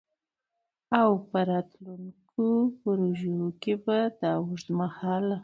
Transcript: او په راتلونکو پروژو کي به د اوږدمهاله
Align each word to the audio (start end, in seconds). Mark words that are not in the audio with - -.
او 0.99 1.09
په 1.29 1.39
راتلونکو 1.49 2.45
پروژو 2.81 3.39
کي 3.61 3.73
به 3.83 3.97
د 4.19 4.21
اوږدمهاله 4.39 5.37